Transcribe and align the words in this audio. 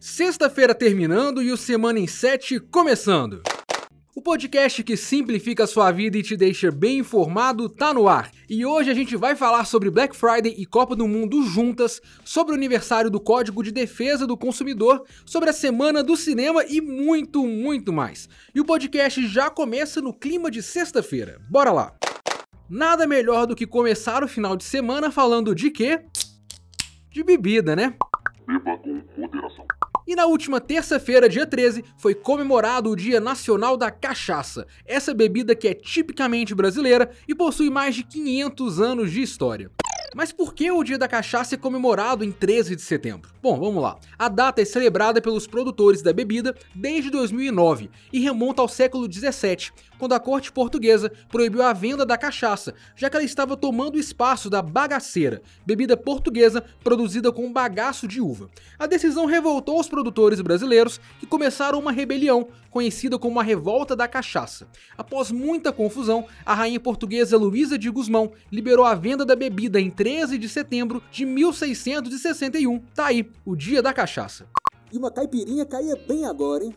Sexta-feira 0.00 0.74
terminando 0.74 1.42
e 1.42 1.52
o 1.52 1.58
Semana 1.58 1.98
em 1.98 2.06
7 2.06 2.58
começando. 2.58 3.42
O 4.16 4.22
podcast 4.22 4.82
que 4.82 4.96
simplifica 4.96 5.64
a 5.64 5.66
sua 5.66 5.92
vida 5.92 6.16
e 6.16 6.22
te 6.22 6.38
deixa 6.38 6.70
bem 6.70 7.00
informado 7.00 7.68
tá 7.68 7.92
no 7.92 8.08
ar. 8.08 8.30
E 8.48 8.64
hoje 8.64 8.90
a 8.90 8.94
gente 8.94 9.14
vai 9.14 9.36
falar 9.36 9.66
sobre 9.66 9.90
Black 9.90 10.16
Friday 10.16 10.54
e 10.56 10.64
Copa 10.64 10.96
do 10.96 11.06
Mundo 11.06 11.42
juntas, 11.42 12.00
sobre 12.24 12.52
o 12.52 12.54
aniversário 12.56 13.10
do 13.10 13.20
Código 13.20 13.62
de 13.62 13.70
Defesa 13.70 14.26
do 14.26 14.38
Consumidor, 14.38 15.04
sobre 15.26 15.50
a 15.50 15.52
Semana 15.52 16.02
do 16.02 16.16
Cinema 16.16 16.64
e 16.64 16.80
muito, 16.80 17.46
muito 17.46 17.92
mais. 17.92 18.26
E 18.54 18.60
o 18.60 18.64
podcast 18.64 19.26
já 19.28 19.50
começa 19.50 20.00
no 20.00 20.14
clima 20.14 20.50
de 20.50 20.62
sexta-feira. 20.62 21.38
Bora 21.50 21.72
lá! 21.72 21.94
Nada 22.70 23.06
melhor 23.06 23.46
do 23.46 23.54
que 23.54 23.66
começar 23.66 24.24
o 24.24 24.28
final 24.28 24.56
de 24.56 24.64
semana 24.64 25.10
falando 25.10 25.54
de 25.54 25.70
quê? 25.70 26.00
De 27.10 27.22
bebida, 27.22 27.76
né? 27.76 27.94
Beba 28.46 28.78
com 28.78 29.02
moderação. 29.18 29.66
E 30.10 30.16
na 30.16 30.26
última 30.26 30.60
terça-feira, 30.60 31.28
dia 31.28 31.46
13, 31.46 31.84
foi 31.96 32.16
comemorado 32.16 32.90
o 32.90 32.96
Dia 32.96 33.20
Nacional 33.20 33.76
da 33.76 33.92
Cachaça, 33.92 34.66
essa 34.84 35.14
bebida 35.14 35.54
que 35.54 35.68
é 35.68 35.72
tipicamente 35.72 36.52
brasileira 36.52 37.12
e 37.28 37.32
possui 37.32 37.70
mais 37.70 37.94
de 37.94 38.02
500 38.02 38.80
anos 38.80 39.12
de 39.12 39.22
história. 39.22 39.70
Mas 40.14 40.32
por 40.32 40.54
que 40.54 40.70
o 40.72 40.82
Dia 40.82 40.98
da 40.98 41.06
Cachaça 41.06 41.54
é 41.54 41.58
comemorado 41.58 42.24
em 42.24 42.32
13 42.32 42.74
de 42.74 42.82
setembro? 42.82 43.30
Bom, 43.40 43.58
vamos 43.58 43.80
lá. 43.80 43.96
A 44.18 44.28
data 44.28 44.60
é 44.60 44.64
celebrada 44.64 45.20
pelos 45.20 45.46
produtores 45.46 46.02
da 46.02 46.12
bebida 46.12 46.54
desde 46.74 47.10
2009 47.10 47.88
e 48.12 48.18
remonta 48.18 48.60
ao 48.60 48.68
século 48.68 49.06
17, 49.06 49.72
quando 49.98 50.14
a 50.14 50.20
corte 50.20 50.50
portuguesa 50.50 51.12
proibiu 51.28 51.62
a 51.62 51.72
venda 51.72 52.04
da 52.04 52.18
cachaça, 52.18 52.74
já 52.96 53.08
que 53.08 53.16
ela 53.16 53.24
estava 53.24 53.56
tomando 53.56 53.94
o 53.94 54.00
espaço 54.00 54.50
da 54.50 54.60
bagaceira, 54.60 55.42
bebida 55.64 55.96
portuguesa 55.96 56.64
produzida 56.82 57.30
com 57.30 57.52
bagaço 57.52 58.08
de 58.08 58.20
uva. 58.20 58.50
A 58.78 58.86
decisão 58.86 59.26
revoltou 59.26 59.78
os 59.78 59.88
produtores 59.88 60.40
brasileiros, 60.40 61.00
que 61.20 61.26
começaram 61.26 61.78
uma 61.78 61.92
rebelião, 61.92 62.48
conhecida 62.70 63.18
como 63.18 63.40
a 63.40 63.42
Revolta 63.42 63.96
da 63.96 64.08
Cachaça. 64.08 64.68
Após 64.96 65.30
muita 65.30 65.72
confusão, 65.72 66.26
a 66.46 66.54
rainha 66.54 66.80
portuguesa 66.80 67.36
Luísa 67.36 67.76
de 67.76 67.90
Gusmão 67.90 68.32
liberou 68.50 68.84
a 68.84 68.94
venda 68.94 69.24
da 69.24 69.34
bebida 69.34 69.80
em 69.80 69.90
13 70.00 70.38
de 70.38 70.48
setembro 70.48 71.02
de 71.12 71.26
1661. 71.26 72.78
Tá 72.94 73.08
aí, 73.08 73.30
o 73.44 73.54
dia 73.54 73.82
da 73.82 73.92
cachaça. 73.92 74.46
E 74.90 74.96
uma 74.96 75.10
caipirinha 75.10 75.66
caía 75.66 75.94
bem 75.94 76.24
agora, 76.24 76.64
hein? 76.64 76.74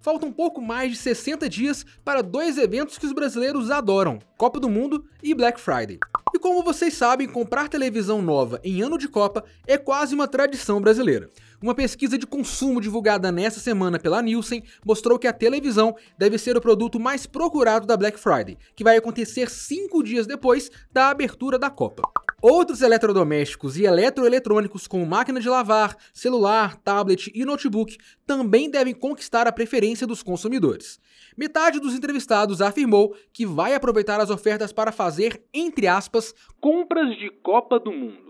Faltam 0.00 0.30
um 0.30 0.32
pouco 0.32 0.62
mais 0.62 0.92
de 0.92 0.96
60 0.96 1.46
dias 1.46 1.84
para 2.02 2.22
dois 2.22 2.56
eventos 2.56 2.96
que 2.96 3.04
os 3.04 3.12
brasileiros 3.12 3.70
adoram: 3.70 4.18
Copa 4.38 4.58
do 4.58 4.70
Mundo 4.70 5.04
e 5.22 5.34
Black 5.34 5.60
Friday. 5.60 5.98
E 6.34 6.38
como 6.38 6.62
vocês 6.62 6.94
sabem, 6.94 7.28
comprar 7.28 7.68
televisão 7.68 8.22
nova 8.22 8.58
em 8.64 8.80
ano 8.80 8.96
de 8.96 9.08
Copa 9.08 9.44
é 9.66 9.76
quase 9.76 10.14
uma 10.14 10.26
tradição 10.26 10.80
brasileira. 10.80 11.30
Uma 11.60 11.74
pesquisa 11.74 12.16
de 12.16 12.26
consumo 12.26 12.80
divulgada 12.80 13.30
nessa 13.30 13.60
semana 13.60 13.98
pela 13.98 14.22
Nielsen 14.22 14.62
mostrou 14.86 15.18
que 15.18 15.26
a 15.26 15.34
televisão 15.34 15.94
deve 16.16 16.38
ser 16.38 16.56
o 16.56 16.62
produto 16.62 16.98
mais 16.98 17.26
procurado 17.26 17.86
da 17.86 17.94
Black 17.94 18.18
Friday, 18.18 18.56
que 18.74 18.84
vai 18.84 18.96
acontecer 18.96 19.50
cinco 19.50 20.02
dias 20.02 20.26
depois 20.26 20.70
da 20.90 21.10
abertura 21.10 21.58
da 21.58 21.68
Copa. 21.68 22.02
Outros 22.40 22.82
eletrodomésticos 22.82 23.76
e 23.76 23.84
eletroeletrônicos, 23.84 24.86
como 24.86 25.04
máquina 25.04 25.40
de 25.40 25.48
lavar, 25.48 25.96
celular, 26.14 26.76
tablet 26.76 27.32
e 27.34 27.44
notebook, 27.44 27.98
também 28.24 28.70
devem 28.70 28.94
conquistar 28.94 29.48
a 29.48 29.52
preferência 29.52 30.06
dos 30.06 30.22
consumidores. 30.22 31.00
Metade 31.36 31.80
dos 31.80 31.94
entrevistados 31.94 32.62
afirmou 32.62 33.12
que 33.32 33.44
vai 33.44 33.74
aproveitar 33.74 34.20
as 34.20 34.30
ofertas 34.30 34.72
para 34.72 34.92
fazer, 34.92 35.42
entre 35.52 35.88
aspas, 35.88 36.32
compras 36.60 37.08
de 37.16 37.28
Copa 37.42 37.80
do 37.80 37.90
Mundo. 37.90 38.27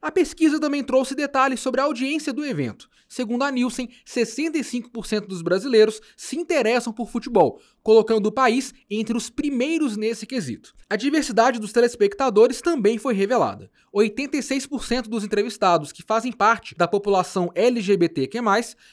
A 0.00 0.10
pesquisa 0.10 0.60
também 0.60 0.84
trouxe 0.84 1.14
detalhes 1.14 1.60
sobre 1.60 1.80
a 1.80 1.84
audiência 1.84 2.32
do 2.32 2.44
evento. 2.44 2.88
Segundo 3.08 3.44
a 3.44 3.50
Nielsen, 3.50 3.88
65% 4.06 5.26
dos 5.26 5.42
brasileiros 5.42 6.00
se 6.16 6.36
interessam 6.36 6.92
por 6.92 7.08
futebol, 7.08 7.60
colocando 7.82 8.26
o 8.26 8.32
país 8.32 8.74
entre 8.90 9.16
os 9.16 9.30
primeiros 9.30 9.96
nesse 9.96 10.26
quesito. 10.26 10.74
A 10.90 10.96
diversidade 10.96 11.60
dos 11.60 11.72
telespectadores 11.72 12.60
também 12.60 12.98
foi 12.98 13.14
revelada. 13.14 13.70
86% 13.94 15.02
dos 15.02 15.24
entrevistados 15.24 15.92
que 15.92 16.02
fazem 16.02 16.32
parte 16.32 16.74
da 16.74 16.86
população 16.86 17.50
LGBTQ+, 17.54 18.40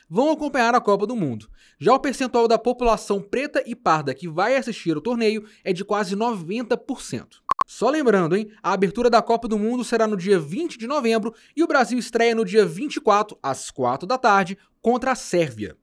vão 0.09 0.31
acompanhar 0.31 0.73
a 0.75 0.81
Copa 0.81 1.05
do 1.05 1.15
Mundo. 1.15 1.49
Já 1.79 1.93
o 1.93 1.99
percentual 1.99 2.47
da 2.47 2.57
população 2.57 3.19
preta 3.19 3.63
e 3.65 3.75
parda 3.75 4.13
que 4.13 4.29
vai 4.29 4.55
assistir 4.55 4.95
o 4.95 5.01
torneio 5.01 5.43
é 5.63 5.73
de 5.73 5.83
quase 5.83 6.15
90%. 6.15 7.42
Só 7.65 7.89
lembrando, 7.89 8.35
hein? 8.35 8.51
A 8.61 8.73
abertura 8.73 9.09
da 9.09 9.21
Copa 9.21 9.47
do 9.47 9.57
Mundo 9.57 9.83
será 9.83 10.05
no 10.05 10.17
dia 10.17 10.39
20 10.39 10.77
de 10.77 10.87
novembro 10.87 11.33
e 11.55 11.63
o 11.63 11.67
Brasil 11.67 11.97
estreia 11.97 12.35
no 12.35 12.45
dia 12.45 12.65
24, 12.65 13.37
às 13.41 13.71
4 13.71 14.07
da 14.07 14.17
tarde, 14.17 14.57
contra 14.81 15.11
a 15.11 15.15
Sérvia. 15.15 15.77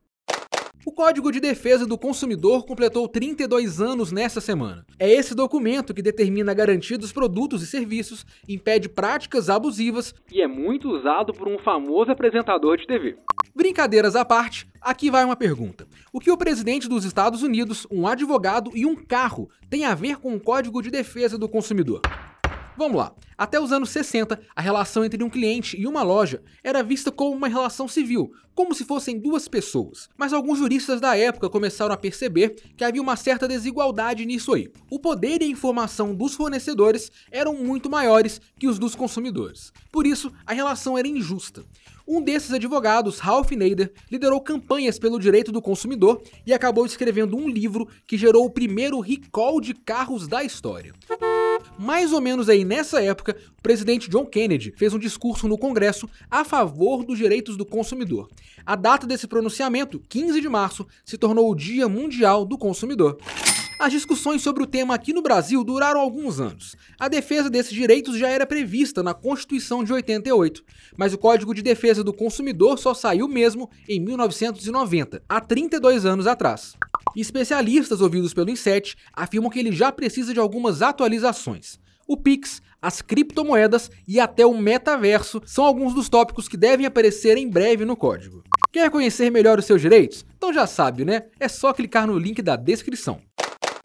O 0.82 0.90
Código 0.90 1.30
de 1.30 1.40
Defesa 1.40 1.86
do 1.86 1.98
Consumidor 1.98 2.64
completou 2.64 3.06
32 3.06 3.82
anos 3.82 4.10
nesta 4.10 4.40
semana. 4.40 4.86
É 4.98 5.10
esse 5.10 5.34
documento 5.34 5.92
que 5.92 6.00
determina 6.00 6.52
a 6.52 6.54
garantia 6.54 6.96
dos 6.96 7.12
produtos 7.12 7.62
e 7.62 7.66
serviços, 7.66 8.24
impede 8.48 8.88
práticas 8.88 9.50
abusivas 9.50 10.14
e 10.32 10.40
é 10.40 10.46
muito 10.46 10.88
usado 10.88 11.34
por 11.34 11.46
um 11.46 11.58
famoso 11.58 12.10
apresentador 12.10 12.78
de 12.78 12.86
TV. 12.86 13.16
Brincadeiras 13.54 14.16
à 14.16 14.24
parte, 14.24 14.66
aqui 14.80 15.10
vai 15.10 15.22
uma 15.22 15.36
pergunta. 15.36 15.86
O 16.14 16.18
que 16.18 16.30
o 16.30 16.38
presidente 16.38 16.88
dos 16.88 17.04
Estados 17.04 17.42
Unidos, 17.42 17.86
um 17.90 18.06
advogado 18.06 18.70
e 18.74 18.86
um 18.86 18.96
carro 18.96 19.50
têm 19.68 19.84
a 19.84 19.94
ver 19.94 20.16
com 20.16 20.34
o 20.34 20.40
Código 20.40 20.80
de 20.80 20.90
Defesa 20.90 21.36
do 21.36 21.48
Consumidor? 21.48 22.00
Vamos 22.80 22.96
lá. 22.96 23.12
Até 23.36 23.60
os 23.60 23.72
anos 23.72 23.90
60, 23.90 24.40
a 24.56 24.62
relação 24.62 25.04
entre 25.04 25.22
um 25.22 25.28
cliente 25.28 25.78
e 25.78 25.86
uma 25.86 26.02
loja 26.02 26.42
era 26.64 26.82
vista 26.82 27.12
como 27.12 27.36
uma 27.36 27.46
relação 27.46 27.86
civil, 27.86 28.32
como 28.54 28.74
se 28.74 28.86
fossem 28.86 29.18
duas 29.18 29.46
pessoas. 29.46 30.08
Mas 30.16 30.32
alguns 30.32 30.58
juristas 30.58 30.98
da 30.98 31.14
época 31.14 31.50
começaram 31.50 31.92
a 31.92 31.98
perceber 31.98 32.56
que 32.78 32.82
havia 32.82 33.02
uma 33.02 33.16
certa 33.16 33.46
desigualdade 33.46 34.24
nisso 34.24 34.54
aí. 34.54 34.70
O 34.90 34.98
poder 34.98 35.42
e 35.42 35.44
a 35.44 35.48
informação 35.48 36.14
dos 36.14 36.34
fornecedores 36.34 37.12
eram 37.30 37.52
muito 37.52 37.90
maiores 37.90 38.40
que 38.58 38.66
os 38.66 38.78
dos 38.78 38.94
consumidores. 38.94 39.74
Por 39.92 40.06
isso, 40.06 40.32
a 40.46 40.54
relação 40.54 40.96
era 40.96 41.06
injusta. 41.06 41.62
Um 42.08 42.22
desses 42.22 42.50
advogados, 42.50 43.18
Ralph 43.18 43.50
Nader, 43.50 43.92
liderou 44.10 44.40
campanhas 44.40 44.98
pelo 44.98 45.20
direito 45.20 45.52
do 45.52 45.60
consumidor 45.60 46.22
e 46.46 46.54
acabou 46.54 46.86
escrevendo 46.86 47.36
um 47.36 47.46
livro 47.46 47.86
que 48.06 48.16
gerou 48.16 48.46
o 48.46 48.50
primeiro 48.50 49.00
recall 49.00 49.60
de 49.60 49.74
carros 49.74 50.26
da 50.26 50.42
história. 50.42 50.94
Mais 51.82 52.12
ou 52.12 52.20
menos 52.20 52.50
aí 52.50 52.62
nessa 52.62 53.00
época, 53.00 53.34
o 53.58 53.62
presidente 53.62 54.10
John 54.10 54.26
Kennedy 54.26 54.74
fez 54.76 54.92
um 54.92 54.98
discurso 54.98 55.48
no 55.48 55.56
Congresso 55.56 56.10
a 56.30 56.44
favor 56.44 57.02
dos 57.02 57.16
direitos 57.16 57.56
do 57.56 57.64
consumidor. 57.64 58.28
A 58.66 58.76
data 58.76 59.06
desse 59.06 59.26
pronunciamento, 59.26 59.98
15 59.98 60.42
de 60.42 60.48
março, 60.50 60.86
se 61.06 61.16
tornou 61.16 61.50
o 61.50 61.54
Dia 61.54 61.88
Mundial 61.88 62.44
do 62.44 62.58
Consumidor. 62.58 63.16
As 63.78 63.90
discussões 63.90 64.42
sobre 64.42 64.62
o 64.62 64.66
tema 64.66 64.94
aqui 64.94 65.14
no 65.14 65.22
Brasil 65.22 65.64
duraram 65.64 65.98
alguns 65.98 66.38
anos. 66.38 66.76
A 66.98 67.08
defesa 67.08 67.48
desses 67.48 67.72
direitos 67.72 68.18
já 68.18 68.28
era 68.28 68.44
prevista 68.44 69.02
na 69.02 69.14
Constituição 69.14 69.82
de 69.82 69.90
88, 69.90 70.62
mas 70.98 71.14
o 71.14 71.18
Código 71.18 71.54
de 71.54 71.62
Defesa 71.62 72.04
do 72.04 72.12
Consumidor 72.12 72.78
só 72.78 72.92
saiu 72.92 73.26
mesmo 73.26 73.70
em 73.88 73.98
1990, 73.98 75.22
há 75.26 75.40
32 75.40 76.04
anos 76.04 76.26
atrás. 76.26 76.76
Especialistas 77.16 78.00
ouvidos 78.00 78.32
pelo 78.32 78.50
Inset 78.50 78.96
afirmam 79.12 79.50
que 79.50 79.58
ele 79.58 79.72
já 79.72 79.90
precisa 79.90 80.32
de 80.32 80.40
algumas 80.40 80.82
atualizações. 80.82 81.78
O 82.06 82.16
Pix, 82.16 82.60
as 82.80 83.02
criptomoedas 83.02 83.90
e 84.06 84.18
até 84.18 84.44
o 84.44 84.56
metaverso 84.56 85.40
são 85.44 85.64
alguns 85.64 85.94
dos 85.94 86.08
tópicos 86.08 86.48
que 86.48 86.56
devem 86.56 86.86
aparecer 86.86 87.36
em 87.36 87.48
breve 87.48 87.84
no 87.84 87.96
código. 87.96 88.42
Quer 88.72 88.90
conhecer 88.90 89.30
melhor 89.30 89.58
os 89.58 89.64
seus 89.64 89.80
direitos? 89.80 90.24
Então 90.36 90.52
já 90.52 90.66
sabe, 90.66 91.04
né? 91.04 91.24
É 91.38 91.48
só 91.48 91.72
clicar 91.72 92.06
no 92.06 92.18
link 92.18 92.40
da 92.42 92.56
descrição. 92.56 93.20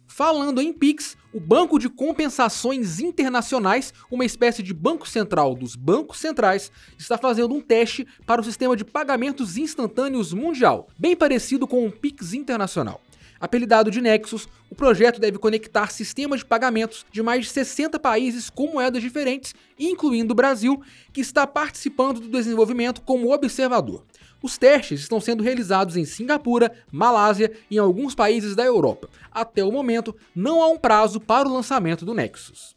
Falando 0.07 0.61
em 0.61 0.71
Pix, 0.71 1.17
o 1.33 1.41
Banco 1.41 1.77
de 1.77 1.89
Compensações 1.89 3.01
Internacionais, 3.01 3.93
uma 4.09 4.23
espécie 4.23 4.63
de 4.63 4.73
banco 4.73 5.05
central 5.05 5.53
dos 5.53 5.75
bancos 5.75 6.19
centrais, 6.19 6.71
está 6.97 7.17
fazendo 7.17 7.53
um 7.53 7.59
teste 7.59 8.07
para 8.25 8.39
o 8.39 8.43
sistema 8.43 8.77
de 8.77 8.85
pagamentos 8.85 9.57
instantâneos 9.57 10.31
mundial, 10.31 10.87
bem 10.97 11.17
parecido 11.17 11.67
com 11.67 11.85
o 11.85 11.91
Pix 11.91 12.33
internacional. 12.33 13.01
Apelidado 13.39 13.91
de 13.91 14.01
Nexus, 14.01 14.47
o 14.69 14.75
projeto 14.75 15.19
deve 15.19 15.37
conectar 15.37 15.91
sistemas 15.91 16.39
de 16.39 16.45
pagamentos 16.45 17.05
de 17.11 17.21
mais 17.21 17.45
de 17.45 17.51
60 17.51 17.99
países 17.99 18.49
com 18.49 18.67
moedas 18.67 19.01
diferentes, 19.01 19.53
incluindo 19.77 20.31
o 20.31 20.35
Brasil, 20.35 20.81
que 21.11 21.21
está 21.21 21.45
participando 21.45 22.19
do 22.19 22.29
desenvolvimento 22.29 23.01
como 23.01 23.33
observador. 23.33 24.03
Os 24.41 24.57
testes 24.57 25.01
estão 25.01 25.19
sendo 25.19 25.43
realizados 25.43 25.97
em 25.97 26.05
Singapura, 26.05 26.71
Malásia 26.91 27.51
e 27.69 27.75
em 27.75 27.79
alguns 27.79 28.13
países 28.13 28.55
da 28.55 28.63
Europa. 28.63 29.09
Até 29.31 29.63
o 29.63 29.71
momento, 29.71 30.15
não 30.35 30.61
há 30.61 30.67
um 30.67 30.77
prazo 30.77 31.19
para 31.19 31.47
o 31.47 31.53
lançamento 31.53 32.05
do 32.05 32.13
Nexus. 32.13 32.75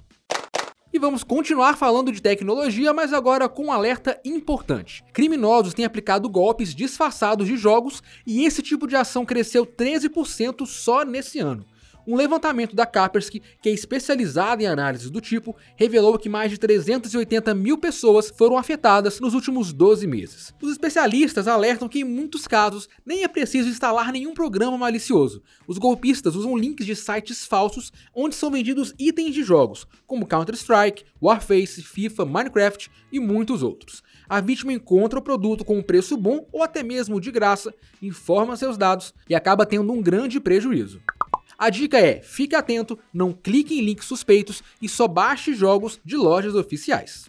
E 0.90 0.98
vamos 0.98 1.22
continuar 1.22 1.76
falando 1.76 2.10
de 2.10 2.22
tecnologia, 2.22 2.94
mas 2.94 3.12
agora 3.12 3.46
com 3.46 3.66
um 3.66 3.72
alerta 3.72 4.18
importante. 4.24 5.04
Criminosos 5.12 5.74
têm 5.74 5.84
aplicado 5.84 6.30
golpes 6.30 6.74
disfarçados 6.74 7.46
de 7.46 7.58
jogos 7.58 8.02
e 8.26 8.46
esse 8.46 8.62
tipo 8.62 8.86
de 8.86 8.96
ação 8.96 9.26
cresceu 9.26 9.66
13% 9.66 10.64
só 10.66 11.04
nesse 11.04 11.40
ano. 11.40 11.66
Um 12.10 12.16
levantamento 12.16 12.74
da 12.74 12.86
Kaspersky, 12.86 13.42
que 13.60 13.68
é 13.68 13.72
especializada 13.72 14.62
em 14.62 14.66
análises 14.66 15.10
do 15.10 15.20
tipo, 15.20 15.54
revelou 15.76 16.18
que 16.18 16.26
mais 16.26 16.50
de 16.50 16.56
380 16.56 17.52
mil 17.52 17.76
pessoas 17.76 18.32
foram 18.34 18.56
afetadas 18.56 19.20
nos 19.20 19.34
últimos 19.34 19.74
12 19.74 20.06
meses. 20.06 20.54
Os 20.62 20.72
especialistas 20.72 21.46
alertam 21.46 21.86
que 21.86 21.98
em 21.98 22.04
muitos 22.04 22.48
casos 22.48 22.88
nem 23.04 23.24
é 23.24 23.28
preciso 23.28 23.68
instalar 23.68 24.10
nenhum 24.10 24.32
programa 24.32 24.78
malicioso. 24.78 25.42
Os 25.66 25.76
golpistas 25.76 26.34
usam 26.34 26.56
links 26.56 26.86
de 26.86 26.96
sites 26.96 27.44
falsos 27.44 27.92
onde 28.14 28.34
são 28.34 28.50
vendidos 28.50 28.94
itens 28.98 29.34
de 29.34 29.42
jogos, 29.42 29.86
como 30.06 30.26
Counter-Strike, 30.26 31.04
Warface, 31.22 31.82
FIFA, 31.82 32.24
Minecraft 32.24 32.90
e 33.12 33.20
muitos 33.20 33.62
outros. 33.62 34.02
A 34.26 34.40
vítima 34.40 34.72
encontra 34.72 35.18
o 35.18 35.22
produto 35.22 35.62
com 35.62 35.76
um 35.76 35.82
preço 35.82 36.16
bom 36.16 36.48
ou 36.50 36.62
até 36.62 36.82
mesmo 36.82 37.20
de 37.20 37.30
graça, 37.30 37.74
informa 38.00 38.56
seus 38.56 38.78
dados 38.78 39.12
e 39.28 39.34
acaba 39.34 39.66
tendo 39.66 39.92
um 39.92 40.00
grande 40.00 40.40
prejuízo. 40.40 41.02
A 41.58 41.70
dica 41.70 41.98
é: 41.98 42.20
fique 42.22 42.54
atento, 42.54 42.96
não 43.12 43.32
clique 43.32 43.76
em 43.76 43.82
links 43.82 44.06
suspeitos 44.06 44.62
e 44.80 44.88
só 44.88 45.08
baixe 45.08 45.52
jogos 45.52 45.98
de 46.04 46.16
lojas 46.16 46.54
oficiais. 46.54 47.28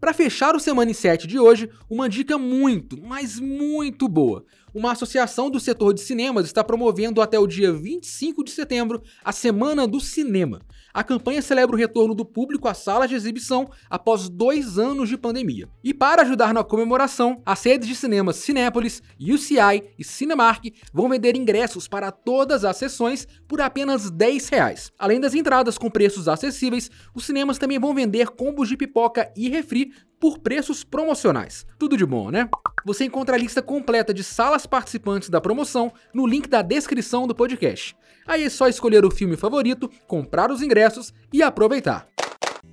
Para 0.00 0.12
fechar 0.12 0.56
o 0.56 0.60
Semana 0.60 0.92
7 0.92 1.28
de 1.28 1.38
hoje, 1.38 1.70
uma 1.88 2.08
dica 2.08 2.36
muito, 2.36 3.00
mas 3.00 3.38
muito 3.38 4.08
boa. 4.08 4.44
Uma 4.74 4.92
associação 4.92 5.48
do 5.48 5.60
setor 5.60 5.94
de 5.94 6.00
cinemas 6.00 6.44
está 6.44 6.64
promovendo 6.64 7.22
até 7.22 7.38
o 7.38 7.46
dia 7.46 7.72
25 7.72 8.42
de 8.42 8.50
setembro 8.50 9.00
a 9.24 9.30
Semana 9.30 9.86
do 9.86 10.00
Cinema. 10.00 10.60
A 10.96 11.04
campanha 11.04 11.42
celebra 11.42 11.76
o 11.76 11.78
retorno 11.78 12.14
do 12.14 12.24
público 12.24 12.66
às 12.66 12.78
salas 12.78 13.10
de 13.10 13.14
exibição 13.14 13.68
após 13.90 14.30
dois 14.30 14.78
anos 14.78 15.10
de 15.10 15.18
pandemia. 15.18 15.68
E 15.84 15.92
para 15.92 16.22
ajudar 16.22 16.54
na 16.54 16.64
comemoração, 16.64 17.42
as 17.44 17.62
redes 17.62 17.86
de 17.86 17.94
cinemas 17.94 18.36
Cinépolis, 18.36 19.02
UCI 19.20 19.90
e 19.98 20.02
Cinemark 20.02 20.64
vão 20.94 21.10
vender 21.10 21.36
ingressos 21.36 21.86
para 21.86 22.10
todas 22.10 22.64
as 22.64 22.78
sessões 22.78 23.28
por 23.46 23.60
apenas 23.60 24.10
10 24.10 24.48
reais. 24.48 24.90
Além 24.98 25.20
das 25.20 25.34
entradas 25.34 25.76
com 25.76 25.90
preços 25.90 26.28
acessíveis, 26.28 26.90
os 27.14 27.26
cinemas 27.26 27.58
também 27.58 27.78
vão 27.78 27.94
vender 27.94 28.30
combos 28.30 28.66
de 28.66 28.74
pipoca 28.78 29.30
e 29.36 29.50
refri 29.50 29.92
por 30.20 30.38
preços 30.38 30.84
promocionais. 30.84 31.66
Tudo 31.78 31.96
de 31.96 32.06
bom, 32.06 32.30
né? 32.30 32.48
Você 32.84 33.04
encontra 33.04 33.36
a 33.36 33.38
lista 33.38 33.60
completa 33.60 34.14
de 34.14 34.22
salas 34.22 34.66
participantes 34.66 35.28
da 35.28 35.40
promoção 35.40 35.92
no 36.14 36.26
link 36.26 36.48
da 36.48 36.62
descrição 36.62 37.26
do 37.26 37.34
podcast. 37.34 37.96
Aí 38.26 38.44
é 38.44 38.50
só 38.50 38.68
escolher 38.68 39.04
o 39.04 39.10
filme 39.10 39.36
favorito, 39.36 39.90
comprar 40.06 40.50
os 40.50 40.62
ingressos 40.62 41.12
e 41.32 41.42
aproveitar. 41.42 42.08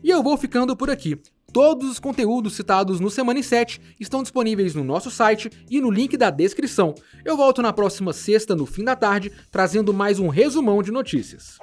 E 0.03 0.09
eu 0.09 0.21
vou 0.21 0.37
ficando 0.37 0.75
por 0.75 0.89
aqui. 0.89 1.19
Todos 1.53 1.87
os 1.87 1.99
conteúdos 1.99 2.55
citados 2.55 2.99
no 2.99 3.11
Semana 3.11 3.43
7 3.43 3.79
estão 3.99 4.23
disponíveis 4.23 4.73
no 4.73 4.83
nosso 4.83 5.11
site 5.11 5.51
e 5.69 5.79
no 5.79 5.91
link 5.91 6.17
da 6.17 6.31
descrição. 6.31 6.95
Eu 7.23 7.37
volto 7.37 7.61
na 7.61 7.71
próxima 7.71 8.11
sexta, 8.11 8.55
no 8.55 8.65
fim 8.65 8.83
da 8.83 8.95
tarde, 8.95 9.31
trazendo 9.51 9.93
mais 9.93 10.19
um 10.19 10.29
resumão 10.29 10.81
de 10.81 10.91
notícias. 10.91 11.59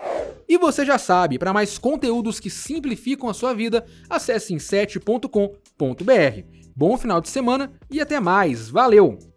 E 0.51 0.59
você 0.59 0.85
já 0.85 0.99
sabe, 0.99 1.39
para 1.39 1.53
mais 1.53 1.79
conteúdos 1.79 2.41
que 2.41 2.51
simplificam 2.51 3.29
a 3.29 3.35
sua 3.35 3.55
vida, 3.55 3.87
acesse 4.09 4.53
em7.com.br. 4.53 6.45
Bom 6.75 6.97
final 6.97 7.21
de 7.21 7.29
semana 7.29 7.73
e 7.89 8.01
até 8.01 8.19
mais. 8.19 8.69
Valeu! 8.69 9.30